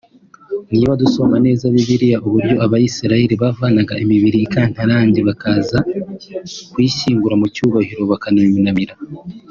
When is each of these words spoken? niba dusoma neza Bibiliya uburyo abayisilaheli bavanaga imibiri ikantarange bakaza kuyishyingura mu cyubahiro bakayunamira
niba 0.75 0.93
dusoma 1.01 1.35
neza 1.45 1.71
Bibiliya 1.73 2.17
uburyo 2.27 2.55
abayisilaheli 2.65 3.35
bavanaga 3.43 3.93
imibiri 4.03 4.37
ikantarange 4.45 5.19
bakaza 5.29 5.77
kuyishyingura 6.71 7.35
mu 7.41 7.47
cyubahiro 7.55 8.03
bakayunamira 8.13 8.93